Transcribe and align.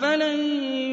فلن 0.00 0.40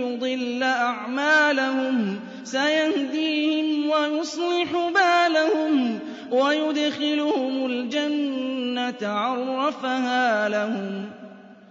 يضل 0.04 0.64
أعمالهم 0.64 2.20
سيهديهم 2.44 3.90
ويصلح 3.90 4.72
بالهم 4.96 6.00
ويدخلهم 6.32 7.66
الجنة 7.66 9.08
عرفها 9.08 10.50
لهم 10.50 11.10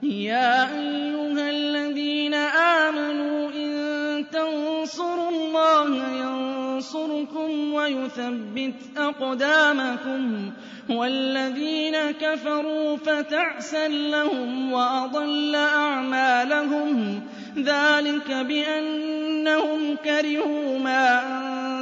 يا 0.03 0.63
أيها 0.63 1.51
الذين 1.51 2.35
آمنوا 2.35 3.51
إن 3.51 4.25
تنصروا 4.33 5.31
الله 5.31 5.89
ينصركم 6.77 7.73
ويثبت 7.73 8.75
أقدامكم 8.97 10.51
وَالَّذِينَ 10.91 11.97
كَفَرُوا 12.11 12.97
فَتَعْسًا 12.97 13.89
لَّهُمْ 13.89 14.73
وَأَضَلَّ 14.73 15.55
أَعْمَالَهُمْ 15.55 17.21
ذَٰلِكَ 17.59 18.31
بِأَنَّهُمْ 18.33 19.97
كَرِهُوا 20.05 20.79
مَا 20.79 21.23
أَنزَلَ 21.27 21.46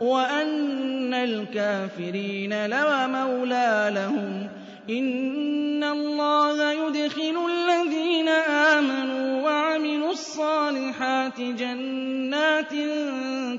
وَأَنَّ 0.00 1.14
الْكَافِرِينَ 1.14 2.66
لَا 2.66 3.06
مَوْلَىٰ 3.06 3.90
لَهُمْ 3.94 4.48
إِنَّ 4.90 5.84
اللَّهَ 5.84 6.72
يُدْخِلُ 6.72 7.36
الَّذِينَ 7.50 8.28
آمَنُوا 8.48 9.42
وَعَمِلُوا 9.42 10.10
الصَّالِحَاتِ 10.10 11.40
جَنَّاتٍ 11.40 12.72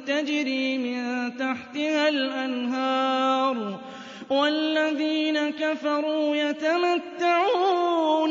تَجْرِي 0.08 0.78
مِن 0.78 1.32
تَحْتِهَا 1.38 2.10
الْأَنْهَارُ 2.10 3.80
وَالَّذِينَ 4.30 5.50
كَفَرُوا 5.52 6.36
يَتَمَتَّعُونَ 6.36 8.30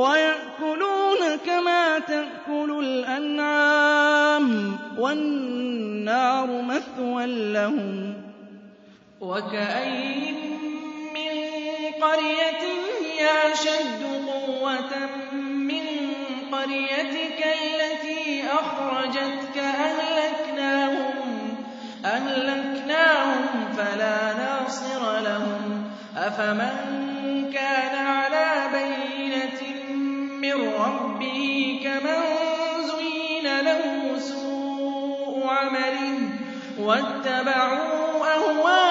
وَيَأْكُلُونَ 0.00 1.22
كَمَا 1.46 1.98
تَأْكُلُ 1.98 2.70
الْأَنْعَامُ 2.84 4.76
وَالنَّارُ 4.98 6.46
مَثْوًى 6.62 7.26
لَّهُمْ 7.52 8.14
وَكَأَيِّن 9.20 10.36
قَرْيَةٍ 12.00 12.62
هِيَ 13.04 13.52
أَشَدُّ 13.52 14.02
قُوَّةً 14.26 14.92
مِّن 15.70 15.86
قَرْيَتِكَ 16.52 17.40
الَّتِي 17.60 18.42
أَخْرَجَتْكَ 18.52 19.56
أَهْلَكْنَاهُمْ 22.04 23.40
فَلَا 23.76 24.32
نَاصِرَ 24.32 25.20
لَهُمْ 25.20 25.84
أَفَمَن 26.16 27.09
وَاتَّبَعُوا 36.90 38.26
أَهْوَاءَهُم 38.34 38.89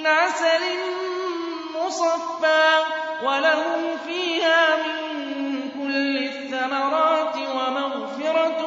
مِّنْ 0.00 0.06
عَسَلٍ 0.06 0.64
مُّصَفًّى 1.76 2.78
وَلَهُمْ 3.24 3.96
فِيهَا 4.06 4.76
مِن 4.76 5.00
كُلِّ 5.70 6.16
الثَّمَرَاتِ 6.18 7.36
وَمَغْفِرَةٌ 7.36 8.60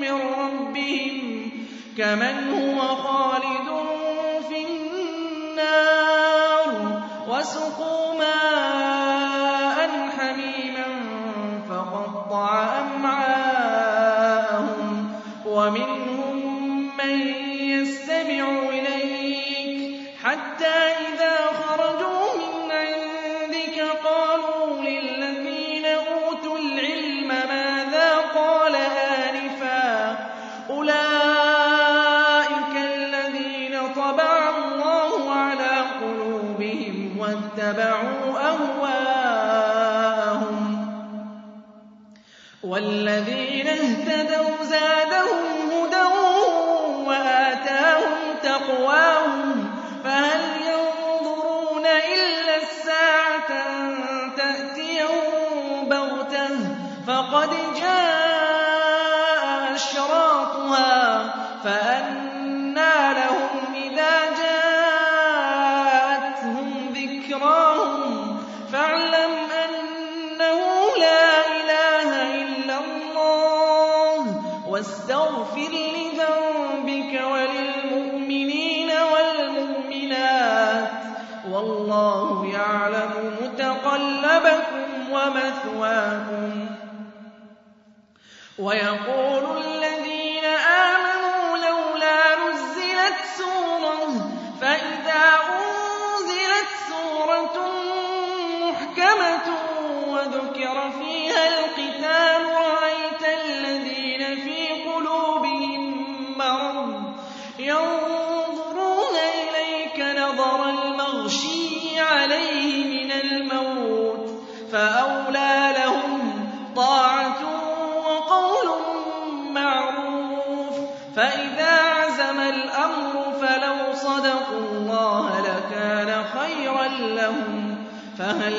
مِّن 0.00 0.14
رَّبِّهِمْ 0.40 1.50
كَمَنْ 1.98 2.36
هُوَ 2.54 2.80
خَالِدٌ 2.96 3.68
فِي 4.48 4.58
النَّارِ 4.66 6.68
وَسُقُوا 7.28 7.83
وَالَّذِينَ 42.84 43.68
اهْتَدَوْا 43.68 44.13
وَاسْتَغْفِرْ 74.74 75.70
لِذَنبِكَ 75.96 77.12
وَلِلْمُؤْمِنِينَ 77.32 78.90
وَالْمُؤْمِنَاتِ 79.12 80.90
ۗ 80.90 81.52
وَاللَّهُ 81.52 82.46
يَعْلَمُ 82.54 83.12
مُتَقَلَّبَكُمْ 83.42 84.86
وَمَثْوَاكُمْ 85.12 86.50
ۖ. 86.66 86.68
وَيَقُولُ 88.58 89.44
الَّذِينَ 89.64 90.44
آمَنُوا 90.90 91.46
لَوْلَا 91.66 92.20
نُزِّلَتْ 92.42 93.18
سُورَةٌ 93.38 93.83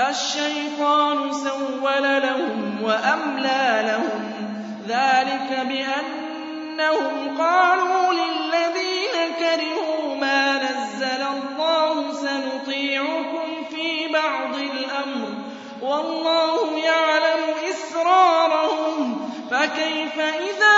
الشَّيْطَانُ 0.00 1.32
سَوَّلَ 1.32 2.22
لَهُمْ 2.22 2.78
وَأَمْلَىٰ 2.82 3.82
لَهُمْ 3.86 4.32
ۚ. 4.32 4.88
ذَٰلِكَ 4.88 5.50
بِأَنَّهُمْ 5.68 7.38
قَالُوا 7.38 8.12
لِلَّذِينَ 8.12 9.16
كَرِهُوا 9.38 10.14
مَا 10.20 10.56
نَزَّلَ 10.56 11.22
اللَّهُ 11.36 12.12
سَنُطِيعُكُمْ 12.12 13.64
فِي 13.70 14.08
بَعْضِ 14.12 14.54
الْأَمْرِ 14.54 15.28
ۖ. 15.28 15.84
وَاللَّهُ 15.84 16.78
يَعْلَمُ 16.78 17.42
إِسْرَارَهُمْ. 17.70 19.30
فَكَيْفَ 19.50 20.18
إِذَا 20.18 20.77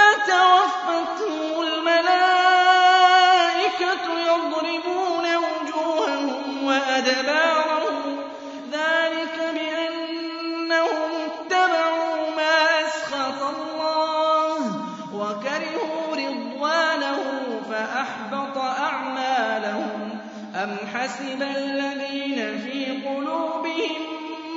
أَمْ 20.63 20.77
حَسِبَ 20.95 21.43
الَّذِينَ 21.43 22.59
فِي 22.59 23.09
قُلُوبِهِم 23.09 24.03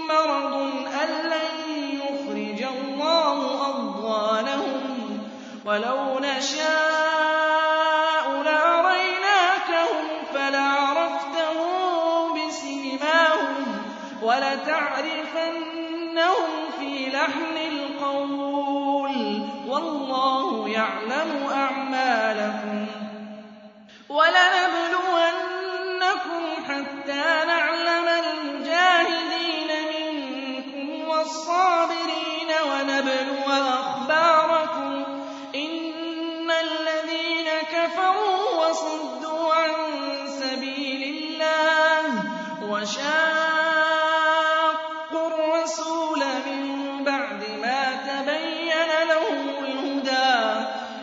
مَّرَضٌ 0.10 0.54
أَن 1.04 1.10
لَّن 1.32 1.52
يُخْرِجَ 2.00 2.62
اللَّهُ 2.64 3.38
أَضْغَانَهُمْ 3.70 4.84
وَلَوْ 5.66 6.20
نَشَاءُ 6.20 7.44
لَأَرَيْنَاكَهُمْ 8.44 10.06
فَلَعَرَفْتَهُم 10.34 11.68
بِسِيمَاهُمْ 12.36 13.56
وَلَتَعْرِفَنَّهُمْ 14.24 15.12
فِي 16.80 17.10
لَحْنِ 17.10 17.56
الْقَوْلِ 17.72 19.14
ۚ 19.40 19.44
وَاللَّهُ 19.70 20.70
يَعْلَمُ 20.70 21.32
أَعْمَالَكُمْ 21.52 22.86
ۚ 22.86 22.90
حَتَّىٰ 27.04 27.46
نَعْلَمَ 27.48 28.08
الْمُجَاهِدِينَ 28.08 29.70
مِنكُمْ 29.94 31.08
وَالصَّابِرِينَ 31.10 32.52
وَنَبْلُوَ 32.72 33.48
أَخْبَارَكُمْ 33.52 35.04
ۚ. 35.04 35.08
إِنَّ 35.56 36.52
الَّذِينَ 36.52 37.48
كَفَرُوا 37.72 38.68
وَصَدُّوا 38.68 39.54
عَن 39.54 39.74
سَبِيلِ 40.28 41.02
اللَّهِ 41.16 42.06
وَشَاقُّوا 42.72 43.18
الرَّسُولَ 45.28 46.20
مِن 46.48 47.04
بَعْدِ 47.04 47.42
مَا 47.62 47.84
تَبَيَّنَ 48.08 48.92
لَهُمُ 49.10 49.46
الْهُدَىٰ 49.66 50.42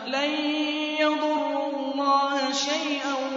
لَن 0.07 0.31
يَضُرُّوا 1.01 1.69
اللَّهَ 1.71 2.51
شَيْئًا 2.51 3.30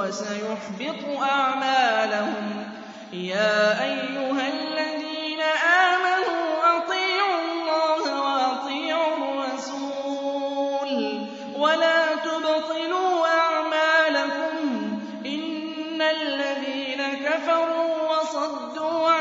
وَسَيُحْبِطُ 0.00 1.02
أَعْمَالَهُمْ. 1.22 2.64
يَا 3.12 3.84
أَيُّهَا 3.84 4.48
الَّذِينَ 4.48 5.40
آمَنُوا 5.90 6.46
أَطِيعُوا 6.76 7.40
اللَّهَ 7.44 8.02
وَأَطِيعُوا 8.24 9.16
الرَّسُولَ 9.16 10.90
وَلَا 11.56 12.00
تُبْطِلُوا 12.16 13.26
أَعْمَالَكُمْ 13.26 14.54
ۚ. 14.66 15.26
إِنَّ 15.26 16.02
الَّذِينَ 16.02 17.00
كَفَرُوا 17.26 17.94
وَصَدُّوا 18.10 19.10
عَن 19.10 19.19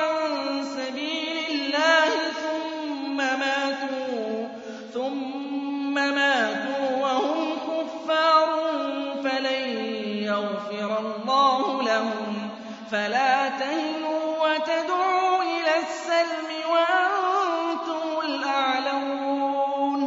فَلَا 12.91 13.49
تَهِنُوا 13.49 14.47
وَتَدْعُوا 14.47 15.43
إِلَى 15.43 15.77
السَّلْمِ 15.77 16.49
وَأَنتُمُ 16.71 18.19
الْأَعْلَوُونَ 18.25 20.03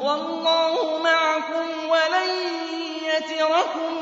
وَاللَّهُ 0.00 0.98
مَعَكُمْ 0.98 1.66
وَلَن 1.90 2.30
يَتِرَكُمْ 3.02 4.01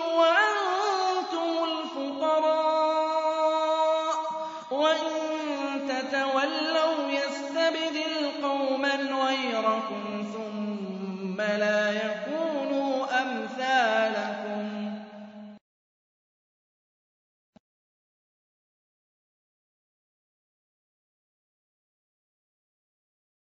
وَإِن 4.81 5.87
تَتَوَلَّوْا 5.87 7.11
يَسْتَبْدِلْ 7.11 8.43
قَوْمًا 8.43 8.95
غَيْرَكُمْ 8.95 10.25
ثُمَّ 10.33 11.37
لَا 11.41 11.91
يَكُونُوا 11.91 12.30